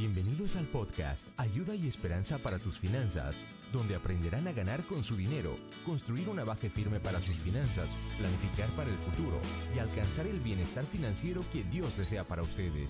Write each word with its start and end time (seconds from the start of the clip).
Bienvenidos 0.00 0.56
al 0.56 0.64
podcast 0.64 1.26
Ayuda 1.36 1.74
y 1.74 1.86
Esperanza 1.86 2.38
para 2.38 2.58
tus 2.58 2.78
finanzas, 2.78 3.36
donde 3.70 3.94
aprenderán 3.94 4.48
a 4.48 4.52
ganar 4.52 4.82
con 4.84 5.04
su 5.04 5.14
dinero, 5.14 5.58
construir 5.84 6.26
una 6.30 6.42
base 6.42 6.70
firme 6.70 7.00
para 7.00 7.20
sus 7.20 7.34
finanzas, 7.34 7.90
planificar 8.16 8.70
para 8.70 8.88
el 8.88 8.96
futuro 8.96 9.38
y 9.76 9.78
alcanzar 9.78 10.26
el 10.26 10.40
bienestar 10.40 10.86
financiero 10.86 11.44
que 11.52 11.64
Dios 11.64 11.98
desea 11.98 12.24
para 12.24 12.40
ustedes. 12.40 12.88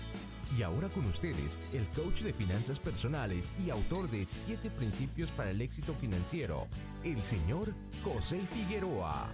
Y 0.57 0.61
ahora 0.61 0.87
con 0.87 1.05
ustedes, 1.05 1.59
el 1.73 1.85
coach 1.89 2.21
de 2.21 2.31
finanzas 2.31 2.79
personales 2.79 3.51
y 3.61 3.71
autor 3.71 4.09
de 4.09 4.25
7 4.25 4.69
principios 4.69 5.29
para 5.31 5.51
el 5.51 5.59
éxito 5.59 5.93
financiero, 5.93 6.65
el 7.03 7.21
señor 7.23 7.73
José 8.05 8.39
Figueroa. 8.39 9.27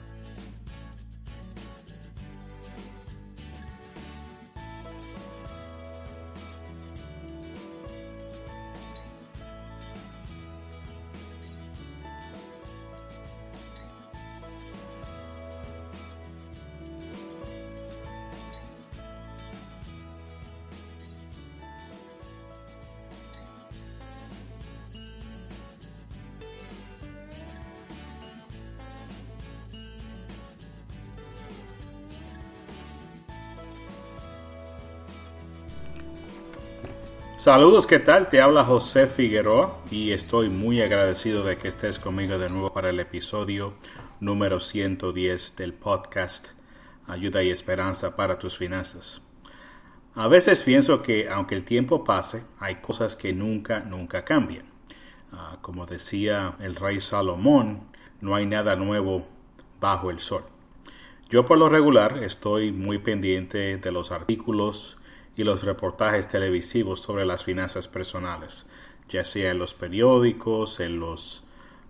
Saludos, 37.48 37.88
¿qué 37.88 38.00
tal? 38.00 38.28
Te 38.28 38.42
habla 38.42 38.66
José 38.66 39.08
Figueroa 39.08 39.78
y 39.90 40.12
estoy 40.12 40.50
muy 40.50 40.82
agradecido 40.82 41.46
de 41.46 41.58
que 41.58 41.70
estés 41.70 41.98
conmigo 41.98 42.38
de 42.38 42.50
nuevo 42.50 42.74
para 42.74 42.90
el 42.90 43.00
episodio 43.00 43.76
número 44.20 44.60
110 44.60 45.56
del 45.56 45.74
podcast 45.74 46.50
Ayuda 47.08 47.42
y 47.44 47.50
Esperanza 47.50 48.18
para 48.18 48.38
tus 48.38 48.58
finanzas. 48.58 49.22
A 50.14 50.28
veces 50.28 50.62
pienso 50.62 51.02
que 51.02 51.30
aunque 51.30 51.56
el 51.56 51.64
tiempo 51.64 52.04
pase, 52.04 52.44
hay 52.60 52.82
cosas 52.82 53.16
que 53.16 53.32
nunca, 53.32 53.80
nunca 53.80 54.26
cambian. 54.26 54.66
Ah, 55.32 55.58
como 55.62 55.86
decía 55.86 56.56
el 56.60 56.76
rey 56.76 57.00
Salomón, 57.00 57.80
no 58.20 58.36
hay 58.36 58.46
nada 58.46 58.76
nuevo 58.76 59.26
bajo 59.80 60.12
el 60.12 60.20
sol. 60.20 60.44
Yo 61.30 61.46
por 61.46 61.58
lo 61.58 61.70
regular 61.70 62.22
estoy 62.22 62.74
muy 62.74 62.98
pendiente 62.98 63.78
de 63.78 63.92
los 63.94 64.12
artículos, 64.12 64.97
y 65.38 65.44
los 65.44 65.64
reportajes 65.64 66.28
televisivos 66.28 67.00
sobre 67.00 67.26
las 67.26 67.44
finanzas 67.44 67.88
personales, 67.88 68.66
ya 69.08 69.24
sea 69.24 69.52
en 69.52 69.60
los 69.60 69.76
periódicos, 69.76 70.80
en 70.80 71.00
los, 71.00 71.44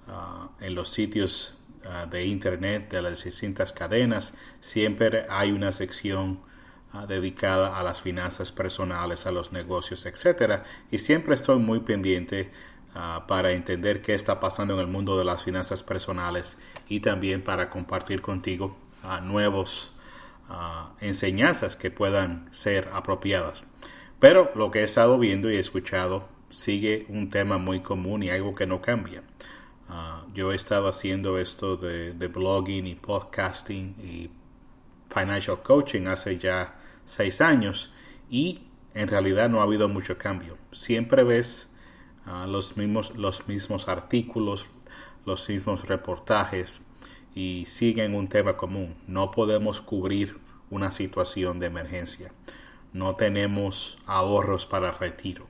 ah, 0.09 0.49
en 0.59 0.75
los 0.75 0.89
sitios 0.89 1.57
ah, 1.85 2.05
de 2.05 2.25
internet 2.25 2.91
de 2.91 3.01
las 3.01 3.23
distintas 3.23 3.71
cadenas, 3.71 4.37
siempre 4.59 5.25
hay 5.29 5.53
una 5.53 5.71
sección 5.71 6.41
ah, 6.91 7.05
dedicada 7.05 7.79
a 7.79 7.83
las 7.83 8.01
finanzas 8.01 8.51
personales, 8.51 9.25
a 9.25 9.31
los 9.31 9.53
negocios, 9.53 10.05
etc. 10.05 10.63
Y 10.91 10.99
siempre 10.99 11.33
estoy 11.33 11.57
muy 11.57 11.79
pendiente 11.79 12.51
para 13.27 13.51
entender 13.51 14.01
qué 14.01 14.15
está 14.15 14.39
pasando 14.39 14.73
en 14.73 14.79
el 14.79 14.87
mundo 14.87 15.19
de 15.19 15.23
las 15.23 15.43
finanzas 15.43 15.83
personales 15.83 16.59
y 16.89 16.99
también 17.01 17.43
para 17.43 17.69
compartir 17.69 18.23
contigo 18.23 18.75
nuevos 19.21 19.91
enseñanzas 21.01 21.75
que 21.75 21.91
puedan 21.91 22.47
ser 22.51 22.89
apropiadas. 22.93 23.67
Pero 24.19 24.51
lo 24.55 24.71
que 24.71 24.79
he 24.79 24.83
estado 24.83 25.19
viendo 25.19 25.51
y 25.51 25.57
escuchado 25.57 26.27
sigue 26.49 27.05
un 27.09 27.29
tema 27.29 27.57
muy 27.57 27.81
común 27.81 28.23
y 28.23 28.29
algo 28.29 28.55
que 28.55 28.65
no 28.65 28.81
cambia. 28.81 29.23
Ah, 29.89 30.25
yo 30.33 30.51
he 30.51 30.55
estado 30.55 30.87
haciendo 30.87 31.37
esto 31.37 31.77
de, 31.77 32.11
blogging 32.27 32.87
y 32.87 32.95
podcasting 32.95 33.95
y 34.03 34.29
financial 35.09 35.61
coaching 35.61 36.07
hace 36.07 36.37
ya 36.37 36.75
seis 37.05 37.39
años 37.39 37.93
y 38.29 38.63
en 38.93 39.07
realidad 39.07 39.49
no 39.49 39.61
ha 39.61 39.63
habido 39.63 39.87
mucho 39.87 40.17
cambio. 40.17 40.57
Siempre 40.71 41.23
ves 41.23 41.73
ah, 42.25 42.45
los, 42.47 42.75
mismos, 42.75 43.15
los 43.15 43.47
mismos 43.47 43.87
artículos, 43.87 44.67
los 45.25 45.47
mismos 45.47 45.87
reportajes, 45.87 46.81
y 47.37 47.65
siguen 47.65 48.15
un 48.15 48.29
tema 48.29 48.57
común. 48.57 48.95
No 49.05 49.29
podemos 49.29 49.79
cubrir 49.79 50.39
una 50.71 50.89
situación 50.89 51.59
de 51.59 51.67
emergencia. 51.67 52.31
No 52.93 53.13
tenemos 53.13 53.99
ahorros 54.07 54.65
para 54.65 54.91
retiro. 54.91 55.45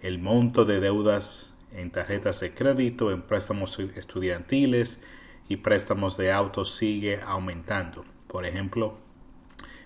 El 0.00 0.18
monto 0.18 0.64
de 0.64 0.80
deudas 0.80 1.54
en 1.70 1.92
tarjetas 1.92 2.40
de 2.40 2.54
crédito, 2.54 3.12
en 3.12 3.22
préstamos 3.22 3.78
estudiantiles 3.78 5.00
y 5.48 5.58
préstamos 5.58 6.16
de 6.16 6.32
autos 6.32 6.74
sigue 6.74 7.20
aumentando. 7.24 8.04
Por 8.26 8.44
ejemplo, 8.44 8.98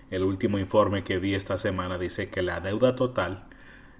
el 0.09 0.23
último 0.23 0.57
informe 0.57 1.03
que 1.03 1.19
vi 1.19 1.35
esta 1.35 1.59
semana 1.59 1.99
dice 1.99 2.31
que 2.31 2.41
la 2.41 2.61
deuda 2.61 2.95
total 2.95 3.43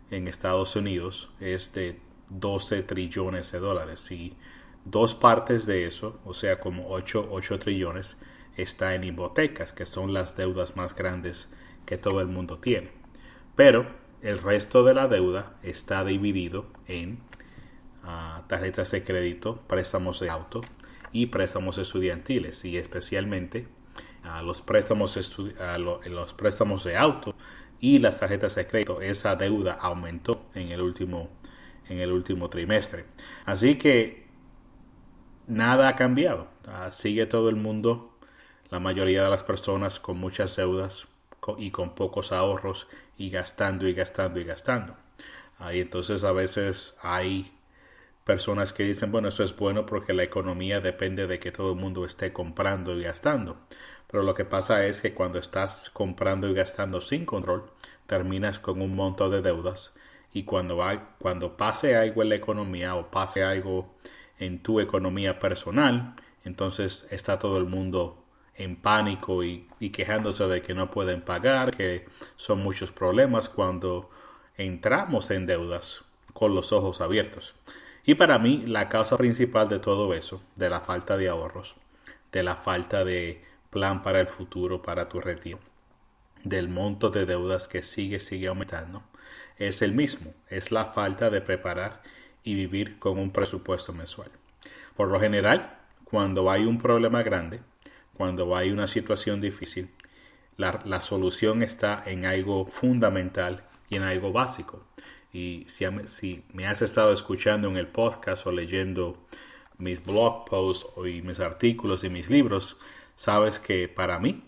en 0.10 0.28
Estados 0.28 0.76
Unidos 0.76 1.30
es 1.40 1.72
de 1.74 2.00
12 2.30 2.82
trillones 2.82 3.52
de 3.52 3.60
dólares 3.60 4.10
y 4.10 4.36
Dos 4.86 5.14
partes 5.14 5.66
de 5.66 5.86
eso, 5.86 6.20
o 6.26 6.34
sea, 6.34 6.60
como 6.60 6.90
8, 6.90 7.28
8 7.32 7.60
trillones, 7.60 8.18
está 8.58 8.96
en 8.96 9.04
hipotecas, 9.04 9.74
que 9.74 9.86
son 9.86 10.14
las 10.14 10.36
deudas 10.36 10.76
más 10.76 10.96
grandes 10.96 11.52
que 11.86 11.98
todo 11.98 12.22
el 12.22 12.28
mundo 12.28 12.58
tiene. 12.58 12.90
Pero 13.56 13.88
el 14.22 14.40
resto 14.40 14.84
de 14.84 14.94
la 14.94 15.08
deuda 15.08 15.54
está 15.64 16.04
dividido 16.04 16.66
en 16.88 17.20
ah, 18.04 18.44
tarjetas 18.48 18.92
de 18.92 19.04
crédito, 19.04 19.60
préstamos 19.68 20.20
de 20.20 20.30
auto 20.30 20.62
y 21.12 21.28
préstamos 21.28 21.78
estudiantiles 21.78 22.64
y 22.66 22.78
especialmente 22.78 23.68
a 24.24 24.42
los 24.42 24.62
préstamos 24.62 25.18
los 26.06 26.34
préstamos 26.34 26.84
de 26.84 26.96
auto 26.96 27.36
y 27.80 28.00
las 28.00 28.20
tarjetas 28.20 28.56
de 28.56 28.68
crédito 28.68 29.02
esa 29.02 29.36
deuda 29.36 29.74
aumentó 29.74 30.46
en 30.54 30.70
el 30.70 30.82
último 30.82 31.30
en 31.90 32.00
el 32.00 32.12
último 32.12 32.48
trimestre 32.48 33.06
así 33.46 33.76
que 33.76 34.21
nada 35.52 35.90
ha 35.90 35.96
cambiado. 35.96 36.48
Ah, 36.66 36.90
sigue 36.92 37.26
todo 37.26 37.50
el 37.50 37.58
mundo, 37.58 38.18
la 38.70 38.80
mayoría 38.80 39.24
de 39.24 39.30
las 39.30 39.44
personas 39.44 40.00
con 40.00 40.18
muchas 40.18 40.56
deudas 40.56 41.08
y 41.58 41.72
con 41.72 41.94
pocos 41.94 42.32
ahorros 42.32 42.88
y 43.18 43.30
gastando 43.30 43.88
y 43.88 43.94
gastando 43.94 44.40
y 44.40 44.46
gastando. 44.46 44.96
Ahí 45.60 45.82
entonces 45.82 46.24
a 46.24 46.32
veces 46.32 46.96
hay 47.02 47.52
personas 48.24 48.72
que 48.72 48.84
dicen, 48.84 49.12
bueno, 49.12 49.28
eso 49.28 49.44
es 49.44 49.56
bueno 49.56 49.86
porque 49.86 50.14
la 50.14 50.24
economía 50.24 50.80
depende 50.80 51.28
de 51.28 51.40
que 51.40 51.52
todo 51.52 51.74
el 51.74 51.80
mundo 51.80 52.06
esté 52.06 52.32
comprando 52.32 52.98
y 52.98 53.04
gastando. 53.04 53.58
Pero 54.08 54.24
lo 54.24 54.34
que 54.34 54.46
pasa 54.46 54.86
es 54.86 55.02
que 55.02 55.14
cuando 55.14 55.40
estás 55.40 55.90
comprando 55.90 56.48
y 56.48 56.54
gastando 56.54 57.02
sin 57.02 57.26
control, 57.26 57.72
terminas 58.06 58.60
con 58.60 58.82
un 58.82 58.96
montón 58.96 59.32
de 59.32 59.42
deudas 59.42 59.94
y 60.34 60.44
cuando, 60.44 60.80
cuando 61.20 61.58
pase 61.58 61.96
algo 61.96 62.22
en 62.22 62.30
la 62.30 62.36
economía 62.36 62.96
o 62.96 63.12
pase 63.12 63.44
algo 63.44 63.96
en 64.42 64.64
tu 64.64 64.80
economía 64.80 65.40
personal, 65.40 66.16
entonces 66.44 67.06
está 67.12 67.38
todo 67.38 67.60
el 67.60 67.66
mundo 67.66 68.26
en 68.56 68.76
pánico 68.76 69.44
y, 69.44 69.68
quejándose 69.94 70.48
de 70.48 70.64
que 70.64 70.74
no 70.74 70.90
pueden 70.90 71.22
pagar, 71.22 71.70
que 71.72 72.06
son 72.36 72.64
muchos 72.64 72.92
problemas 72.92 73.50
cuando 73.50 74.10
entramos 74.58 75.30
en 75.30 75.46
deudas 75.46 76.04
con 76.34 76.56
los 76.56 76.72
ojos 76.72 77.02
abiertos. 77.02 77.56
Y 78.04 78.16
para 78.16 78.40
mí 78.40 78.64
la 78.66 78.90
causa 78.90 79.16
principal 79.16 79.70
de 79.70 79.78
todo 79.78 80.12
eso, 80.16 80.42
de 80.56 80.72
la 80.72 80.82
falta 80.82 81.18
de 81.18 81.30
ahorros, 81.30 81.76
de 82.32 82.42
la 82.42 82.56
falta 82.56 83.06
de 83.06 83.44
plan 83.70 84.02
para 84.02 84.22
el 84.22 84.28
futuro, 84.28 84.82
para 84.82 85.08
tu 85.08 85.22
retiro, 85.22 85.60
del 86.44 86.68
monto 86.68 87.12
de 87.12 87.28
deudas 87.28 87.68
que 87.68 87.84
sigue, 87.84 88.20
sigue 88.20 88.48
aumentando, 88.48 89.04
es 89.58 89.84
el 89.84 89.92
mismo, 89.92 90.34
es 90.50 90.72
la 90.72 90.86
falta 90.86 91.30
de 91.30 91.42
preparar 91.42 92.02
y 92.44 92.56
vivir 92.56 93.00
con 93.00 93.20
un 93.20 93.32
presupuesto 93.32 93.94
mensual. 93.94 94.32
Por 94.96 95.10
lo 95.10 95.20
general, 95.20 95.78
cuando 96.04 96.52
hay 96.52 96.66
un 96.66 96.78
problema 96.78 97.24
grande, 97.24 97.62
cuando 98.14 98.56
hay 98.56 98.72
una 98.72 98.88
situación 98.88 99.42
difícil, 99.42 99.90
la, 100.58 101.02
solución 101.02 101.64
está 101.64 102.04
en 102.06 102.26
algo 102.26 102.66
fundamental 102.66 103.64
y 103.90 103.96
en 103.98 104.04
algo 104.04 104.32
básico. 104.32 104.84
Y 105.34 105.66
si, 105.68 105.86
si, 106.06 106.44
me 106.54 106.68
has 106.68 106.82
estado 106.82 107.14
escuchando 107.14 107.68
en 107.70 107.78
el 107.78 107.88
podcast 107.88 108.46
o 108.46 108.52
leyendo 108.52 109.18
mis 109.78 110.04
blog 110.04 110.46
posts 110.46 110.86
y 110.98 111.22
mis 111.22 111.40
artículos 111.40 112.04
y 112.04 112.10
mis 112.10 112.30
libros, 112.30 112.78
sabes 113.16 113.60
que 113.60 113.88
para 113.88 114.20
mí 114.20 114.44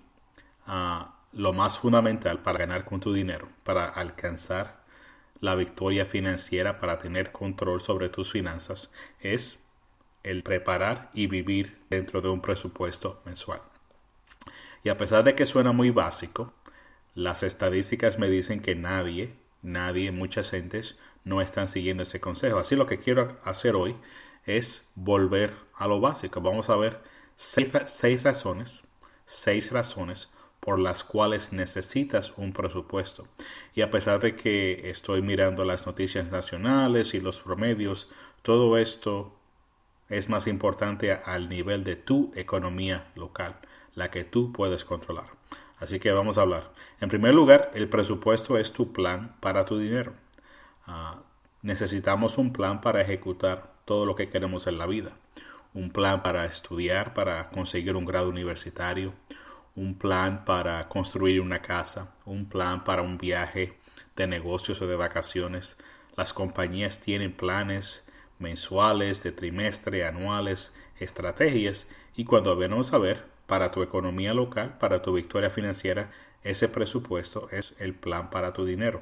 ah, 0.68 1.16
lo 1.32 1.54
más 1.54 1.80
fundamental 1.80 2.40
para 2.44 2.60
ganar 2.60 2.86
con 2.86 3.00
tu 3.00 3.14
dinero, 3.14 3.48
para 3.64 3.86
alcanzar 3.86 4.83
la 5.44 5.56
victoria 5.56 6.06
financiera 6.06 6.80
para 6.80 6.98
tener 6.98 7.32
control 7.32 7.82
sobre 7.82 8.10
tus 8.10 8.32
finanzas 8.32 8.92
es 9.20 9.64
el 10.24 10.42
preparar 10.42 11.12
y 11.14 11.28
vivir 11.28 11.78
dentro 11.90 12.22
de 12.22 12.30
un 12.30 12.42
presupuesto 12.42 13.22
mensual. 13.26 13.62
Y 14.84 14.90
a 14.90 14.98
pesar 14.98 15.24
de 15.24 15.36
que 15.36 15.46
suena 15.46 15.72
muy 15.72 15.90
básico, 15.90 16.54
las 17.14 17.44
estadísticas 17.44 18.18
me 18.18 18.30
dicen 18.30 18.62
que 18.62 18.76
nadie 18.76 19.36
nadie, 19.64 20.12
muchas 20.12 20.52
gentes 20.52 20.98
no 21.24 21.42
están 21.42 21.68
siguiendo 21.68 22.04
ese 22.04 22.20
consejo. 22.20 22.60
Así 22.60 22.76
lo 22.76 22.86
que 22.86 23.00
quiero 23.00 23.40
hacer 23.44 23.76
hoy 23.76 23.96
es 24.46 24.90
volver 24.94 25.56
a 25.76 25.88
lo 25.88 26.00
básico. 26.00 26.42
Vamos 26.42 26.70
a 26.70 26.76
ver 26.76 27.00
seis, 27.36 27.70
seis 27.88 28.22
razones, 28.22 28.84
seis 29.26 29.72
razones 29.72 30.30
por 30.64 30.80
las 30.80 31.04
cuales 31.04 31.52
necesitas 31.52 32.32
un 32.38 32.54
presupuesto. 32.54 33.28
Y 33.76 33.82
a 33.82 33.92
pesar 33.92 34.22
de 34.22 34.34
que 34.38 34.90
estoy 34.90 35.22
mirando 35.22 35.66
las 35.66 35.86
noticias 35.86 36.32
nacionales 36.32 37.14
y 37.14 37.20
los 37.20 37.42
promedios, 37.42 38.10
todo 38.44 38.78
esto 38.78 39.34
es 40.08 40.30
más 40.30 40.48
importante 40.48 41.12
al 41.12 41.50
nivel 41.50 41.84
de 41.84 41.98
tu 41.98 42.32
economía 42.34 43.12
local, 43.16 43.58
la 43.94 44.10
que 44.10 44.24
tú 44.24 44.54
puedes 44.54 44.86
controlar. 44.86 45.26
Así 45.80 46.00
que 46.00 46.14
vamos 46.14 46.38
a 46.38 46.44
hablar. 46.44 46.72
En 47.02 47.10
primer 47.10 47.34
lugar, 47.34 47.72
el 47.74 47.90
presupuesto 47.90 48.58
es 48.58 48.72
tu 48.72 48.94
plan 48.94 49.36
para 49.42 49.66
tu 49.66 49.78
dinero. 49.78 50.14
Ah, 50.88 51.24
necesitamos 51.62 52.38
un 52.38 52.54
plan 52.54 52.80
para 52.80 53.02
ejecutar 53.02 53.74
todo 53.84 54.06
lo 54.06 54.16
que 54.16 54.30
queremos 54.30 54.66
en 54.68 54.78
la 54.78 54.88
vida. 54.88 55.12
Un 55.74 55.92
plan 55.92 56.24
para 56.24 56.46
estudiar, 56.46 57.14
para 57.14 57.50
conseguir 57.50 57.98
un 57.98 58.06
grado 58.06 58.30
universitario, 58.30 59.14
un 59.76 59.98
plan 59.98 60.46
para 60.46 60.88
construir 60.88 61.42
una 61.42 61.62
casa, 61.62 62.14
un 62.26 62.48
plan 62.48 62.84
para 62.84 63.02
un 63.02 63.18
viaje 63.18 63.74
de 64.16 64.28
negocios 64.28 64.82
o 64.82 64.88
de 64.88 64.96
vacaciones. 64.96 65.78
Las 66.16 66.34
compañías 66.34 67.00
tienen 67.00 67.34
planes 67.34 68.08
mensuales, 68.40 69.24
de 69.24 69.32
trimestre, 69.32 70.06
anuales, 70.06 70.74
estrategias 71.00 71.88
y 72.16 72.26
cuando 72.26 72.56
venimos 72.56 72.94
a 72.94 72.98
ver, 73.00 73.24
para 73.48 73.72
tu 73.72 73.82
economía 73.82 74.34
local, 74.34 74.78
para 74.80 75.02
tu 75.02 75.14
victoria 75.14 75.50
financiera, 75.50 76.12
ese 76.44 76.70
presupuesto 76.70 77.50
es 77.52 77.76
el 77.80 77.94
plan 77.94 78.30
para 78.30 78.54
tu 78.54 78.66
dinero. 78.66 79.02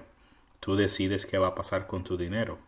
Tú 0.59 0.75
decides 0.75 1.25
qué 1.25 1.37
va 1.37 1.47
a 1.47 1.55
pasar 1.55 1.87
con 1.87 2.03
tu 2.03 2.17
dinero. 2.17 2.59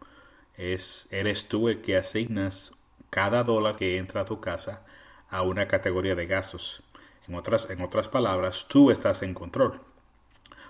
Es, 0.57 1.07
eres 1.11 1.47
tú 1.47 1.69
el 1.69 1.81
que 1.81 1.97
asignas 1.97 2.73
cada 3.09 3.43
dólar 3.43 3.75
que 3.75 3.97
entra 3.97 4.21
a 4.21 4.25
tu 4.25 4.39
casa 4.39 4.85
a 5.29 5.41
una 5.41 5.67
categoría 5.67 6.15
de 6.15 6.25
gastos. 6.25 6.83
En 7.27 7.35
otras, 7.35 7.69
en 7.69 7.81
otras 7.81 8.09
palabras, 8.09 8.65
tú 8.67 8.91
estás 8.91 9.23
en 9.23 9.33
control. 9.33 9.79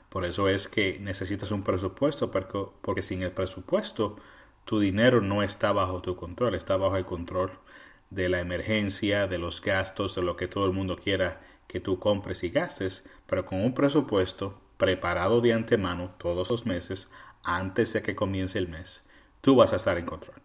Por 0.09 0.25
eso 0.25 0.47
es 0.47 0.67
que 0.67 0.99
necesitas 0.99 1.51
un 1.51 1.63
presupuesto, 1.63 2.29
porque, 2.29 2.65
porque 2.81 3.01
sin 3.01 3.23
el 3.23 3.31
presupuesto 3.31 4.17
tu 4.65 4.79
dinero 4.79 5.21
no 5.21 5.43
está 5.43 5.71
bajo 5.71 6.01
tu 6.01 6.15
control, 6.15 6.55
está 6.55 6.77
bajo 6.77 6.95
el 6.97 7.05
control 7.05 7.51
de 8.09 8.29
la 8.29 8.39
emergencia, 8.39 9.27
de 9.27 9.39
los 9.39 9.61
gastos, 9.61 10.15
de 10.15 10.21
lo 10.21 10.35
que 10.35 10.47
todo 10.47 10.65
el 10.65 10.73
mundo 10.73 10.95
quiera 10.95 11.41
que 11.67 11.79
tú 11.79 11.99
compres 11.99 12.43
y 12.43 12.49
gastes, 12.49 13.09
pero 13.25 13.45
con 13.45 13.63
un 13.63 13.73
presupuesto 13.73 14.61
preparado 14.77 15.41
de 15.41 15.53
antemano 15.53 16.11
todos 16.17 16.49
los 16.51 16.65
meses 16.65 17.11
antes 17.43 17.93
de 17.93 18.01
que 18.01 18.15
comience 18.15 18.59
el 18.59 18.67
mes, 18.67 19.07
tú 19.41 19.55
vas 19.55 19.73
a 19.73 19.77
estar 19.77 19.97
en 19.97 20.05
control. 20.05 20.35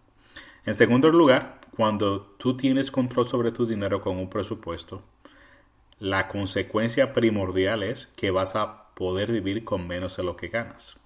En 0.65 0.75
segundo 0.75 1.11
lugar, 1.11 1.61
cuando 1.77 2.23
tú 2.39 2.57
tienes 2.57 2.91
control 2.91 3.27
sobre 3.27 3.53
tu 3.53 3.67
dinero 3.67 4.01
con 4.01 4.17
un 4.17 4.31
presupuesto, 4.31 5.03
la 6.01 6.29
consecuencia 6.29 7.13
primordial 7.13 7.83
es 7.83 8.07
que 8.17 8.31
vas 8.31 8.57
a 8.57 8.95
poder 8.95 9.33
vivir 9.33 9.65
con 9.65 9.87
menos 9.87 10.17
de 10.17 10.25
lo 10.25 10.37
que 10.37 10.49
ganas. 10.49 10.97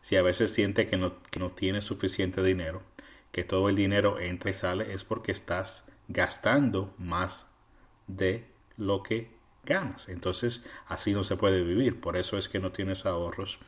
Si 0.00 0.16
a 0.16 0.22
veces 0.22 0.52
sientes 0.52 0.88
que 0.88 0.96
no, 0.96 1.22
que 1.30 1.38
no 1.38 1.50
tienes 1.50 1.84
suficiente 1.84 2.42
dinero, 2.42 2.82
que 3.30 3.44
todo 3.44 3.68
el 3.68 3.76
dinero 3.76 4.18
entra 4.18 4.50
y 4.50 4.54
sale, 4.54 4.92
es 4.92 5.04
porque 5.04 5.32
estás 5.32 5.86
gastando 6.08 6.94
más 6.98 7.46
de 8.06 8.46
lo 8.76 9.02
que 9.02 9.30
ganas. 9.64 10.08
Entonces, 10.08 10.62
así 10.86 11.12
no 11.12 11.24
se 11.24 11.36
puede 11.36 11.62
vivir. 11.62 12.00
Por 12.00 12.16
eso 12.16 12.36
es 12.36 12.48
que 12.48 12.58
no 12.58 12.72
tienes 12.72 13.06
ahorros, 13.06 13.58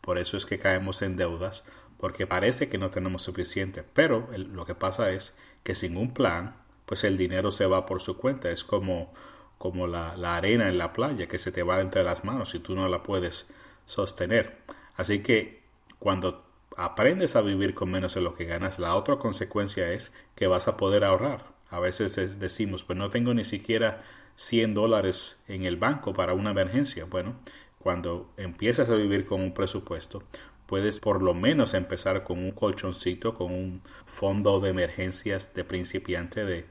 por 0.00 0.18
eso 0.18 0.36
es 0.36 0.46
que 0.46 0.58
caemos 0.58 1.02
en 1.02 1.16
deudas, 1.16 1.64
porque 1.98 2.26
parece 2.26 2.68
que 2.68 2.78
no 2.78 2.90
tenemos 2.90 3.22
suficiente. 3.22 3.82
Pero 3.82 4.28
lo 4.36 4.66
que 4.66 4.74
pasa 4.74 5.10
es 5.10 5.36
que 5.62 5.74
sin 5.74 5.96
un 5.96 6.12
plan, 6.12 6.56
pues 6.86 7.04
el 7.04 7.16
dinero 7.16 7.50
se 7.50 7.66
va 7.66 7.86
por 7.86 8.02
su 8.02 8.18
cuenta. 8.18 8.50
Es 8.50 8.64
como 8.64 9.12
como 9.58 9.86
la, 9.86 10.12
arena 10.36 10.68
en 10.68 10.78
la 10.78 10.92
playa 10.92 11.26
que 11.26 11.38
se 11.38 11.52
te 11.52 11.62
va 11.62 11.80
entre 11.80 12.04
las 12.04 12.24
manos 12.24 12.54
y 12.54 12.58
tú 12.58 12.74
no 12.74 12.88
la 12.88 13.02
puedes 13.02 13.46
sostener. 13.86 14.58
Así 14.96 15.20
que 15.20 15.62
cuando 15.98 16.44
aprendes 16.76 17.36
a 17.36 17.40
vivir 17.40 17.74
con 17.74 17.90
menos 17.90 18.14
de 18.14 18.20
lo 18.20 18.34
que 18.34 18.44
ganas, 18.44 18.78
la 18.78 18.94
otra 18.94 19.16
consecuencia 19.16 19.92
es 19.92 20.12
que 20.34 20.46
vas 20.46 20.68
a 20.68 20.76
poder 20.76 21.04
ahorrar. 21.04 21.46
A 21.70 21.80
veces 21.80 22.38
decimos, 22.38 22.84
pues 22.84 22.98
no 22.98 23.10
tengo 23.10 23.34
ni 23.34 23.44
siquiera 23.44 24.02
100 24.36 24.74
dólares 24.74 25.40
en 25.48 25.64
el 25.64 25.76
banco 25.76 26.12
para 26.12 26.34
una 26.34 26.50
emergencia. 26.50 27.04
Bueno, 27.04 27.36
cuando 27.78 28.32
empiezas 28.36 28.88
a 28.90 28.94
vivir 28.94 29.26
con 29.26 29.40
un 29.40 29.54
presupuesto, 29.54 30.22
puedes 30.66 30.98
por 30.98 31.22
lo 31.22 31.34
menos 31.34 31.74
empezar 31.74 32.24
con 32.24 32.38
un 32.38 32.52
colchoncito, 32.52 33.34
con 33.34 33.52
un 33.52 33.82
fondo 34.06 34.60
de 34.60 34.70
emergencias 34.70 35.54
de 35.54 35.64
principiante 35.64 36.44
de, 36.44 36.66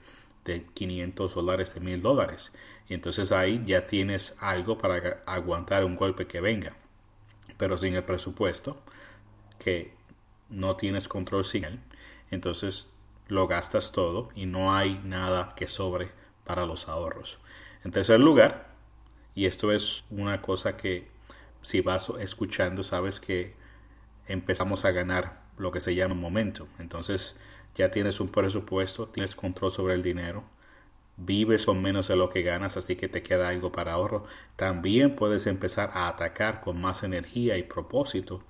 de 0.45 0.65
500 0.73 1.35
dólares, 1.35 1.73
de 1.75 1.81
1000 1.81 2.01
dólares. 2.01 2.51
Entonces 2.93 3.31
ahí 3.31 3.61
ya 3.65 3.87
tienes 3.87 4.37
algo 4.39 4.77
para 4.77 5.23
aguantar 5.25 5.85
un 5.85 5.95
golpe 5.95 6.27
que 6.27 6.41
venga. 6.41 6.75
Pero 7.57 7.77
sin 7.77 7.95
el 7.95 8.03
presupuesto, 8.03 8.81
que 9.59 9.93
no 10.49 10.75
tienes 10.75 11.07
control 11.07 11.45
sin 11.45 11.63
él, 11.63 11.79
entonces 12.31 12.87
lo 13.27 13.47
gastas 13.47 13.91
todo 13.91 14.29
y 14.35 14.45
no 14.45 14.75
hay 14.75 14.99
nada 15.03 15.53
que 15.55 15.67
sobre 15.67 16.11
para 16.43 16.65
los 16.65 16.87
ahorros. 16.87 17.39
En 17.83 17.91
tercer 17.91 18.19
lugar, 18.19 18.67
y 19.35 19.45
esto 19.45 19.71
es 19.71 20.03
una 20.09 20.41
cosa 20.41 20.77
que 20.77 21.07
si 21.61 21.81
vas 21.81 22.11
escuchando 22.19 22.83
sabes 22.83 23.19
que 23.19 23.55
empezamos 24.27 24.85
a 24.85 24.91
ganar 24.91 25.43
lo 25.57 25.71
que 25.71 25.81
se 25.81 25.95
llama 25.95 26.13
momento. 26.13 26.67
Entonces 26.79 27.35
ya 27.75 27.89
tienes 27.89 28.19
un 28.19 28.29
presupuesto, 28.29 29.07
tienes 29.07 29.35
control 29.35 29.71
sobre 29.71 29.93
el 29.95 30.03
dinero, 30.03 30.43
vives 31.17 31.65
con 31.65 31.81
menos 31.81 32.07
de 32.07 32.15
lo 32.15 32.29
que 32.29 32.41
ganas, 32.41 32.77
así 32.77 32.95
que 32.95 33.07
te 33.07 33.23
queda 33.23 33.49
algo 33.49 33.71
para 33.71 33.93
ahorro, 33.93 34.25
también 34.55 35.15
puedes 35.15 35.47
empezar 35.47 35.91
a 35.93 36.07
atacar 36.07 36.61
con 36.61 36.81
más 36.81 37.03
energía 37.03 37.57
y 37.57 37.63
propósito 37.63 38.43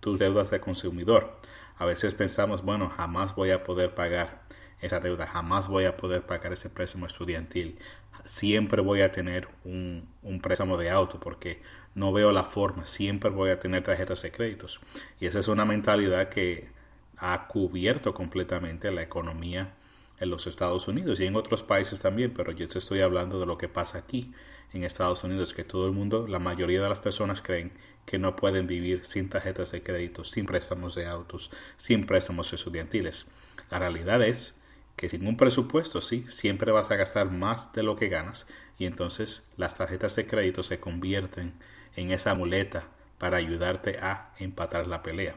tus 0.00 0.18
deudas 0.18 0.50
de 0.50 0.60
consumidor. 0.60 1.38
A 1.78 1.84
veces 1.84 2.14
pensamos, 2.14 2.62
bueno, 2.62 2.90
jamás 2.90 3.34
voy 3.34 3.50
a 3.50 3.64
poder 3.64 3.94
pagar 3.94 4.42
esa 4.80 5.00
deuda, 5.00 5.26
jamás 5.26 5.68
voy 5.68 5.84
a 5.84 5.96
poder 5.96 6.22
pagar 6.22 6.52
ese 6.52 6.70
préstamo 6.70 7.06
estudiantil, 7.06 7.78
siempre 8.24 8.82
voy 8.82 9.02
a 9.02 9.12
tener 9.12 9.48
un, 9.64 10.08
un 10.22 10.40
préstamo 10.40 10.76
de 10.76 10.90
auto 10.90 11.18
porque 11.20 11.62
no 11.94 12.12
veo 12.12 12.32
la 12.32 12.44
forma, 12.44 12.86
siempre 12.86 13.30
voy 13.30 13.50
a 13.50 13.58
tener 13.58 13.82
tarjetas 13.82 14.22
de 14.22 14.30
créditos. 14.30 14.80
Y 15.20 15.26
esa 15.26 15.38
es 15.38 15.48
una 15.48 15.64
mentalidad 15.64 16.28
que 16.28 16.68
ha 17.16 17.46
cubierto 17.46 18.14
completamente 18.14 18.90
la 18.90 19.02
economía 19.02 19.74
en 20.20 20.30
los 20.30 20.46
Estados 20.46 20.86
Unidos 20.86 21.18
y 21.18 21.26
en 21.26 21.34
otros 21.34 21.62
países 21.62 22.00
también, 22.00 22.32
pero 22.34 22.52
yo 22.52 22.68
te 22.68 22.78
estoy 22.78 23.00
hablando 23.00 23.40
de 23.40 23.46
lo 23.46 23.58
que 23.58 23.68
pasa 23.68 23.98
aquí 23.98 24.32
en 24.72 24.84
Estados 24.84 25.24
Unidos, 25.24 25.54
que 25.54 25.64
todo 25.64 25.86
el 25.86 25.92
mundo, 25.92 26.28
la 26.28 26.38
mayoría 26.38 26.82
de 26.82 26.88
las 26.88 27.00
personas 27.00 27.40
creen 27.40 27.72
que 28.06 28.18
no 28.18 28.36
pueden 28.36 28.66
vivir 28.66 29.04
sin 29.04 29.28
tarjetas 29.28 29.72
de 29.72 29.82
crédito, 29.82 30.24
sin 30.24 30.46
préstamos 30.46 30.94
de 30.94 31.06
autos, 31.06 31.50
sin 31.76 32.06
préstamos 32.06 32.52
estudiantiles. 32.52 33.26
La 33.70 33.78
realidad 33.78 34.22
es 34.22 34.56
que 34.96 35.08
sin 35.08 35.26
un 35.26 35.36
presupuesto, 35.36 36.00
sí, 36.00 36.26
siempre 36.28 36.72
vas 36.72 36.90
a 36.90 36.96
gastar 36.96 37.30
más 37.30 37.72
de 37.72 37.82
lo 37.82 37.96
que 37.96 38.08
ganas 38.08 38.46
y 38.78 38.84
entonces 38.84 39.48
las 39.56 39.78
tarjetas 39.78 40.14
de 40.16 40.26
crédito 40.26 40.62
se 40.62 40.78
convierten 40.78 41.54
en 41.96 42.10
esa 42.10 42.34
muleta 42.34 42.88
para 43.18 43.38
ayudarte 43.38 43.98
a 43.98 44.34
empatar 44.38 44.86
la 44.86 45.02
pelea. 45.02 45.36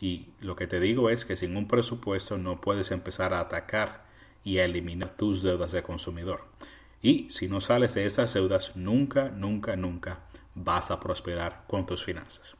Y 0.00 0.28
lo 0.40 0.56
que 0.56 0.66
te 0.66 0.80
digo 0.80 1.10
es 1.10 1.24
que 1.24 1.36
sin 1.36 1.56
un 1.56 1.68
presupuesto 1.68 2.36
no 2.38 2.60
puedes 2.60 2.90
empezar 2.90 3.34
a 3.34 3.40
atacar 3.40 4.07
y 4.48 4.58
a 4.60 4.64
eliminar 4.64 5.10
tus 5.10 5.42
deudas 5.42 5.72
de 5.72 5.82
consumidor. 5.82 6.40
Y 7.02 7.28
si 7.30 7.48
no 7.48 7.60
sales 7.60 7.94
de 7.94 8.06
esas 8.06 8.32
deudas, 8.32 8.76
nunca, 8.76 9.28
nunca, 9.28 9.76
nunca 9.76 10.20
vas 10.54 10.90
a 10.90 10.98
prosperar 10.98 11.64
con 11.66 11.84
tus 11.84 12.02
finanzas. 12.02 12.56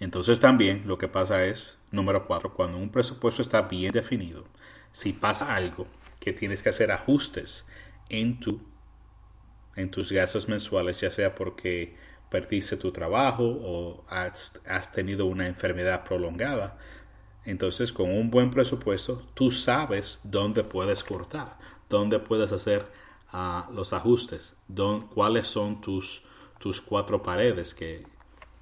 Entonces 0.00 0.40
también 0.40 0.82
lo 0.86 0.96
que 0.96 1.08
pasa 1.08 1.44
es, 1.44 1.78
número 1.90 2.26
cuatro, 2.26 2.54
cuando 2.54 2.78
un 2.78 2.90
presupuesto 2.90 3.42
está 3.42 3.62
bien 3.62 3.92
definido, 3.92 4.46
si 4.92 5.12
pasa 5.12 5.54
algo 5.54 5.86
que 6.18 6.32
tienes 6.32 6.62
que 6.62 6.70
hacer 6.70 6.90
ajustes 6.90 7.66
en, 8.08 8.40
tu, 8.40 8.62
en 9.76 9.90
tus 9.90 10.10
gastos 10.10 10.48
mensuales, 10.48 10.98
ya 11.00 11.10
sea 11.10 11.34
porque 11.34 11.94
perdiste 12.30 12.78
tu 12.78 12.92
trabajo 12.92 13.44
o 13.44 14.06
has, 14.08 14.58
has 14.66 14.90
tenido 14.90 15.26
una 15.26 15.46
enfermedad 15.46 16.02
prolongada, 16.02 16.78
entonces, 17.44 17.92
con 17.92 18.12
un 18.12 18.30
buen 18.30 18.50
presupuesto, 18.50 19.22
tú 19.34 19.50
sabes 19.50 20.20
dónde 20.24 20.62
puedes 20.62 21.02
cortar, 21.02 21.58
dónde 21.88 22.18
puedes 22.18 22.52
hacer 22.52 22.86
ah, 23.32 23.68
los 23.74 23.92
ajustes, 23.92 24.54
cuáles 25.14 25.48
son 25.48 25.80
tus, 25.80 26.22
tus 26.58 26.80
cuatro 26.80 27.22
paredes 27.22 27.74
que 27.74 28.06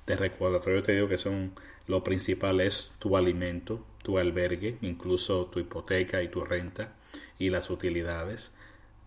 te 0.06 0.16
recuerdo, 0.16 0.60
yo 0.64 0.82
te 0.82 0.92
digo 0.92 1.08
que 1.08 1.18
son 1.18 1.52
lo 1.86 2.04
principal 2.04 2.60
es 2.60 2.92
tu 2.98 3.16
alimento, 3.16 3.84
tu 4.02 4.18
albergue, 4.18 4.78
incluso 4.80 5.46
tu 5.46 5.58
hipoteca 5.58 6.22
y 6.22 6.28
tu 6.28 6.44
renta 6.44 6.94
y 7.38 7.50
las 7.50 7.68
utilidades, 7.68 8.54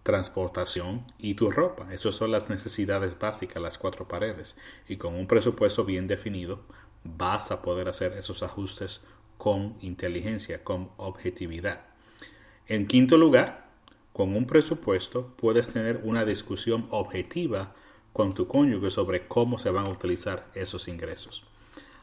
transportación 0.04 1.06
y 1.18 1.36
tu 1.36 1.50
ropa. 1.50 1.94
Esas 1.94 2.16
son 2.16 2.32
las 2.32 2.50
necesidades 2.50 3.18
básicas, 3.18 3.64
las 3.64 3.78
cuatro 3.78 4.08
paredes. 4.08 4.58
Y 4.90 4.98
con 4.98 5.16
un 5.16 5.28
presupuesto 5.28 5.86
bien 5.86 6.08
definido, 6.08 6.60
vas 7.06 7.52
a 7.52 7.62
poder 7.62 7.88
hacer 7.88 8.14
esos 8.14 8.44
ajustes 8.44 9.02
con 9.44 9.76
inteligencia, 9.82 10.64
con 10.64 10.92
objetividad. 10.96 11.82
En 12.66 12.88
quinto 12.88 13.18
lugar, 13.18 13.66
con 14.14 14.38
un 14.38 14.48
presupuesto 14.48 15.36
puedes 15.36 15.74
tener 15.74 16.00
una 16.06 16.24
discusión 16.24 16.88
objetiva 16.92 17.76
con 18.14 18.34
tu 18.34 18.48
cónyuge 18.48 18.90
sobre 18.90 19.28
cómo 19.28 19.60
se 19.60 19.70
van 19.70 19.88
a 19.88 19.90
utilizar 19.90 20.48
esos 20.56 20.88
ingresos. 20.88 21.46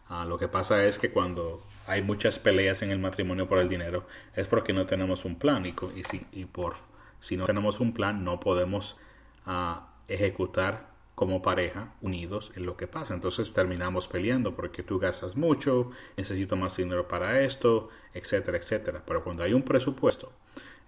Ah, 0.07 0.27
lo 0.27 0.37
que 0.39 0.49
pasa 0.49 0.85
es 0.85 0.99
que 0.99 1.13
cuando 1.13 1.67
hay 1.87 2.03
muchas 2.03 2.39
peleas 2.39 2.83
en 2.83 2.91
el 2.91 2.99
matrimonio 2.99 3.49
por 3.49 3.59
el 3.59 3.71
dinero 3.71 4.07
es 4.37 4.47
porque 4.47 4.75
no 4.75 4.85
tenemos 4.85 5.25
un 5.25 5.37
plan 5.37 5.65
y, 5.65 5.73
si, 6.05 6.27
y 6.33 6.45
por 6.45 6.75
si 7.21 7.39
no 7.39 7.47
tenemos 7.47 7.81
un 7.81 7.95
plan 7.95 8.23
no 8.23 8.39
podemos 8.39 8.99
ah, 9.47 9.95
ejecutar 10.09 10.90
como 11.21 11.43
pareja 11.43 11.93
unidos 12.01 12.51
en 12.57 12.65
lo 12.65 12.79
que 12.79 12.87
pasa. 12.87 13.13
Entonces 13.13 13.53
terminamos 13.53 14.09
peleando 14.09 14.57
porque 14.57 14.83
tú 14.83 14.99
gastas 14.99 15.37
mucho, 15.37 15.91
necesito 16.17 16.57
más 16.57 16.79
dinero 16.79 17.09
para 17.09 17.43
esto, 17.43 17.91
etcétera, 18.15 18.57
etcétera. 18.57 19.03
Pero 19.07 19.23
cuando 19.23 19.43
hay 19.43 19.53
un 19.53 19.63
presupuesto 19.63 20.33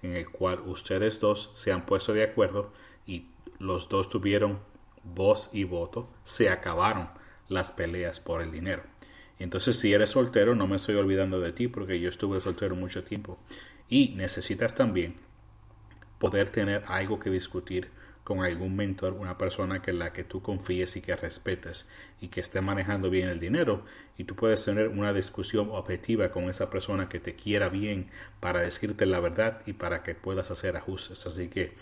en 0.01 0.17
el 0.17 0.31
cual 0.31 0.61
ustedes 0.65 1.21
dos 1.21 1.53
se 1.55 1.71
han 1.71 1.85
puesto 1.85 2.15
de 2.15 2.23
acuerdo 2.23 2.73
y 3.07 3.27
los 3.59 3.91
dos 3.91 4.09
tuvieron 4.09 4.61
voz 5.05 5.51
y 5.53 5.65
voto, 5.65 6.09
se 6.25 6.49
acabaron 6.49 7.11
las 7.51 7.71
peleas 7.71 8.19
por 8.19 8.41
el 8.41 8.51
dinero. 8.51 8.85
Entonces 9.39 9.79
si 9.79 9.93
eres 9.93 10.09
soltero, 10.09 10.55
no 10.55 10.67
me 10.67 10.77
estoy 10.77 10.95
olvidando 10.95 11.41
de 11.41 11.53
ti 11.53 11.69
porque 11.69 12.01
yo 12.01 12.09
estuve 12.09 12.41
soltero 12.41 12.75
mucho 12.75 13.05
tiempo. 13.05 13.39
Y 13.91 14.15
necesitas 14.17 14.75
también 14.75 15.17
poder 16.19 16.49
tener 16.49 16.85
algo 16.87 17.19
que 17.19 17.29
discutir 17.29 17.91
con 18.25 18.41
algún 18.41 18.77
mentor, 18.77 19.15
una 19.15 19.37
persona 19.37 19.83
que 19.83 19.93
la 19.93 20.13
que 20.13 20.25
tú 20.25 20.43
confíes 20.43 20.97
y 20.97 21.01
que 21.03 21.17
respetes 21.17 21.89
y 22.21 22.29
que 22.29 22.41
esté 22.41 22.61
manejando 22.61 23.11
bien 23.11 23.29
el 23.29 23.41
dinero 23.41 23.85
y 24.17 24.25
tú 24.25 24.37
puedes 24.37 24.65
tener 24.65 24.89
una 24.89 25.13
discusión 25.13 25.71
objetiva 25.71 26.31
con 26.31 26.45
esa 26.45 26.71
persona 26.71 27.09
que 27.09 27.19
te 27.19 27.35
quiera 27.35 27.69
bien 27.69 28.11
para 28.39 28.61
decirte 28.61 29.07
la 29.07 29.21
verdad 29.21 29.63
y 29.67 29.73
para 29.73 30.03
que 30.03 30.15
puedas 30.15 30.51
hacer 30.51 30.77
ajustes. 30.77 31.27
Así 31.27 31.49
que 31.49 31.73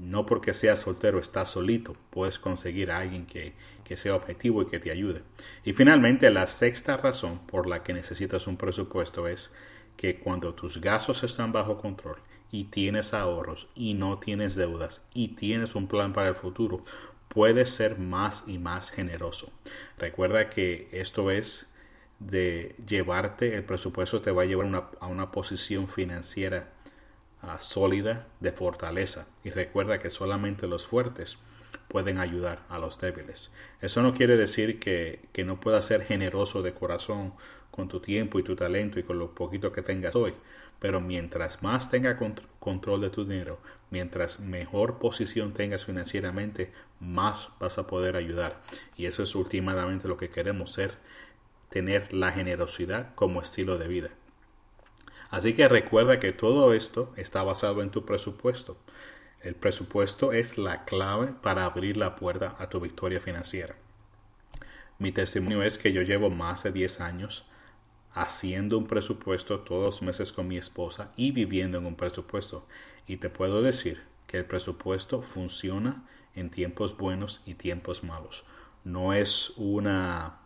no 0.00 0.26
porque 0.26 0.52
seas 0.52 0.80
soltero 0.80 1.20
estás 1.20 1.50
solito, 1.50 1.94
puedes 2.10 2.40
conseguir 2.40 2.90
a 2.90 2.98
alguien 2.98 3.24
que, 3.24 3.52
que 3.84 3.96
sea 3.96 4.16
objetivo 4.16 4.62
y 4.62 4.66
que 4.66 4.80
te 4.80 4.90
ayude. 4.90 5.22
Y 5.64 5.72
finalmente 5.72 6.28
la 6.30 6.48
sexta 6.48 6.96
razón 6.96 7.46
por 7.46 7.68
la 7.68 7.84
que 7.84 7.92
necesitas 7.92 8.48
un 8.48 8.56
presupuesto 8.56 9.28
es 9.28 9.52
que 9.96 10.18
cuando 10.18 10.52
tus 10.52 10.80
gastos 10.80 11.22
están 11.22 11.52
bajo 11.52 11.78
control 11.78 12.18
y 12.50 12.64
tienes 12.64 13.14
ahorros 13.14 13.68
y 13.74 13.94
no 13.94 14.18
tienes 14.18 14.54
deudas 14.54 15.02
y 15.14 15.28
tienes 15.28 15.74
un 15.74 15.88
plan 15.88 16.12
para 16.12 16.28
el 16.28 16.34
futuro, 16.34 16.82
puedes 17.28 17.70
ser 17.70 17.98
más 17.98 18.44
y 18.46 18.58
más 18.58 18.90
generoso. 18.90 19.50
Recuerda 19.98 20.48
que 20.48 20.88
esto 20.92 21.30
es 21.30 21.68
de 22.18 22.74
llevarte, 22.86 23.56
el 23.56 23.64
presupuesto 23.64 24.20
te 24.22 24.30
va 24.30 24.42
a 24.42 24.46
llevar 24.46 24.88
a 25.00 25.06
una 25.06 25.30
posición 25.30 25.88
financiera 25.88 26.72
ah, 27.42 27.58
sólida 27.60 28.26
de 28.40 28.52
fortaleza. 28.52 29.26
Y 29.44 29.50
recuerda 29.50 29.98
que 29.98 30.10
solamente 30.10 30.66
los 30.66 30.86
fuertes 30.86 31.38
pueden 31.88 32.18
ayudar 32.18 32.64
a 32.68 32.78
los 32.78 32.98
débiles. 33.00 33.50
Eso 33.80 34.02
no 34.02 34.14
quiere 34.14 34.36
decir 34.36 34.78
que, 34.78 35.28
que 35.32 35.44
no 35.44 35.60
puedas 35.60 35.84
ser 35.84 36.04
generoso 36.04 36.62
de 36.62 36.72
corazón 36.72 37.34
con 37.70 37.88
tu 37.88 38.00
tiempo 38.00 38.38
y 38.38 38.42
tu 38.42 38.56
talento 38.56 38.98
y 38.98 39.02
con 39.02 39.18
lo 39.18 39.34
poquito 39.34 39.72
que 39.72 39.82
tengas 39.82 40.16
hoy. 40.16 40.32
Pero 40.78 41.00
mientras 41.00 41.62
más 41.62 41.90
tengas 41.90 42.18
control 42.58 43.00
de 43.00 43.10
tu 43.10 43.24
dinero, 43.24 43.58
mientras 43.90 44.40
mejor 44.40 44.98
posición 44.98 45.52
tengas 45.54 45.84
financieramente, 45.84 46.72
más 47.00 47.56
vas 47.60 47.78
a 47.78 47.86
poder 47.86 48.16
ayudar. 48.16 48.60
Y 48.96 49.06
eso 49.06 49.22
es 49.22 49.34
últimamente 49.34 50.08
lo 50.08 50.16
que 50.16 50.28
queremos 50.28 50.72
ser, 50.72 50.94
tener 51.70 52.12
la 52.12 52.32
generosidad 52.32 53.14
como 53.14 53.40
estilo 53.40 53.78
de 53.78 53.88
vida. 53.88 54.10
Así 55.30 55.54
que 55.54 55.68
recuerda 55.68 56.20
que 56.20 56.32
todo 56.32 56.72
esto 56.72 57.12
está 57.16 57.42
basado 57.42 57.82
en 57.82 57.90
tu 57.90 58.04
presupuesto. 58.04 58.76
El 59.42 59.54
presupuesto 59.54 60.32
es 60.32 60.58
la 60.58 60.84
clave 60.84 61.34
para 61.42 61.64
abrir 61.64 61.96
la 61.96 62.16
puerta 62.16 62.56
a 62.58 62.68
tu 62.68 62.80
victoria 62.80 63.20
financiera. 63.20 63.76
Mi 64.98 65.12
testimonio 65.12 65.62
es 65.62 65.78
que 65.78 65.92
yo 65.92 66.02
llevo 66.02 66.30
más 66.30 66.62
de 66.62 66.72
10 66.72 67.00
años 67.00 67.44
haciendo 68.16 68.78
un 68.78 68.86
presupuesto 68.86 69.60
todos 69.60 69.84
los 69.84 70.02
meses 70.02 70.32
con 70.32 70.48
mi 70.48 70.56
esposa 70.56 71.12
y 71.16 71.32
viviendo 71.32 71.76
en 71.76 71.84
un 71.86 71.96
presupuesto. 71.96 72.66
Y 73.06 73.18
te 73.18 73.28
puedo 73.28 73.60
decir 73.60 74.02
que 74.26 74.38
el 74.38 74.46
presupuesto 74.46 75.20
funciona 75.20 76.02
en 76.34 76.48
tiempos 76.50 76.96
buenos 76.96 77.42
y 77.44 77.54
tiempos 77.54 78.02
malos. 78.02 78.44
No 78.84 79.12
es 79.12 79.52
una 79.56 80.38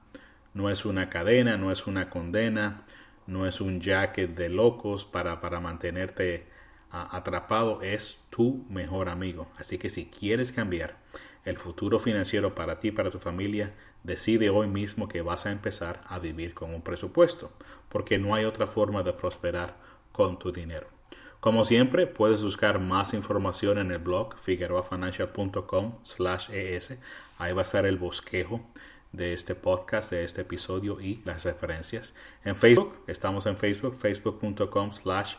no 0.53 0.69
es 0.69 0.85
una 0.85 1.09
cadena, 1.09 1.57
no 1.57 1.71
es 1.71 1.87
una 1.87 2.11
condena, 2.11 2.85
no 3.29 3.47
es 3.47 3.61
un 3.61 3.81
jacket 3.81 4.35
de 4.35 4.49
locos 4.49 5.05
para, 5.05 5.41
para 5.41 5.61
mantenerte 5.61 6.49
atrapado, 6.91 7.83
es 7.83 8.27
tu 8.31 8.67
mejor 8.69 9.09
amigo. 9.09 9.47
Así 9.59 9.79
que 9.79 9.89
si 9.89 10.07
quieres 10.07 10.51
cambiar 10.51 10.97
el 11.45 11.57
futuro 11.59 11.99
financiero 11.99 12.55
para 12.55 12.79
ti 12.79 12.89
y 12.89 12.93
para 12.93 13.11
tu 13.11 13.19
familia, 13.19 13.73
Decide 14.03 14.49
hoy 14.49 14.67
mismo 14.67 15.09
que 15.09 15.21
vas 15.21 15.45
a 15.45 15.51
empezar 15.51 16.01
a 16.07 16.19
vivir 16.19 16.55
con 16.55 16.73
un 16.73 16.81
presupuesto, 16.81 17.53
porque 17.91 18.19
no 18.19 18.35
hay 18.35 18.47
otra 18.47 18.67
forma 18.67 19.03
de 19.03 19.13
prosperar 19.13 19.77
con 20.11 20.39
tu 20.39 20.53
dinero. 20.53 20.87
Como 21.39 21.65
siempre, 21.65 22.07
puedes 22.07 22.43
buscar 22.43 22.79
más 22.79 23.13
información 23.15 23.79
en 23.79 23.93
el 23.93 23.99
blog 23.99 24.37
figueroafinancial.com 24.39 25.99
es. 26.53 26.99
Ahí 27.39 27.53
va 27.53 27.61
a 27.61 27.65
estar 27.65 27.87
el 27.87 27.99
bosquejo 27.99 28.61
de 29.13 29.33
este 29.35 29.55
podcast, 29.55 30.13
de 30.13 30.25
este 30.25 30.43
episodio 30.43 31.01
y 31.01 31.21
las 31.25 31.45
referencias. 31.45 32.15
En 32.45 32.57
Facebook, 32.57 33.03
estamos 33.07 33.47
en 33.47 33.57
Facebook, 33.57 33.97
facebook.com 33.97 34.93
slash 34.93 35.37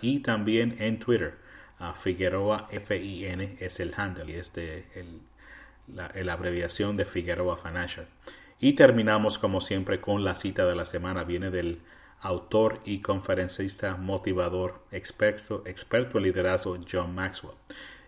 y 0.00 0.20
también 0.20 0.76
en 0.78 0.98
Twitter. 0.98 1.41
Figueroa 1.92 2.68
F-I-N 2.70 3.56
es 3.58 3.80
el 3.80 3.92
handle 3.96 4.32
y 4.32 4.36
es 4.36 4.52
de 4.52 4.84
el 4.94 5.20
la, 5.88 6.32
abreviación 6.32 6.96
de 6.96 7.04
Figueroa 7.04 7.56
Financial. 7.56 8.06
Y 8.60 8.74
terminamos 8.74 9.38
como 9.38 9.60
siempre 9.60 10.00
con 10.00 10.24
la 10.24 10.34
cita 10.34 10.66
de 10.66 10.76
la 10.76 10.84
semana. 10.84 11.24
Viene 11.24 11.50
del 11.50 11.80
autor 12.20 12.80
y 12.84 13.00
conferencista 13.00 13.96
motivador 13.96 14.82
experto, 14.92 15.62
experto 15.66 16.18
en 16.18 16.24
liderazgo 16.24 16.78
John 16.90 17.14
Maxwell. 17.14 17.56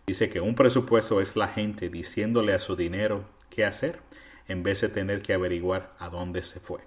Dice 0.07 0.28
que 0.28 0.40
un 0.40 0.54
presupuesto 0.54 1.21
es 1.21 1.35
la 1.35 1.49
gente 1.49 1.88
diciéndole 1.88 2.52
a 2.54 2.61
su 2.61 2.76
dinero 2.76 3.25
qué 3.50 3.64
hacer 3.64 3.99
en 4.47 4.62
vez 4.62 4.83
de 4.83 4.90
tener 4.90 5.23
que 5.23 5.33
averiguar 5.33 5.95
a 5.99 6.09
dónde 6.09 6.43
se 6.43 6.61
fue. 6.61 6.81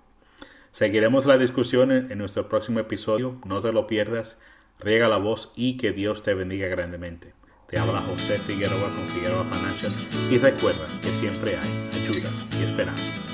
Seguiremos 0.71 1.25
la 1.25 1.37
discusión 1.37 1.91
en 1.91 2.17
nuestro 2.17 2.47
próximo 2.47 2.79
episodio. 2.79 3.41
No 3.45 3.61
te 3.61 3.73
lo 3.73 3.87
pierdas. 3.87 4.39
Riega 4.79 5.07
la 5.07 5.17
voz 5.17 5.51
y 5.55 5.77
que 5.77 5.91
Dios 5.91 6.21
te 6.21 6.33
bendiga 6.33 6.67
grandemente. 6.67 7.33
Te 7.67 7.79
habla 7.79 8.01
José 8.01 8.37
Figueroa 8.37 8.93
con 8.95 9.07
Figueroa 9.09 9.43
Financial 9.45 9.91
y 10.31 10.37
recuerda 10.37 10.87
que 11.01 11.11
siempre 11.11 11.57
hay 11.57 12.01
ayuda 12.01 12.29
y 12.59 12.63
esperanza. 12.63 13.26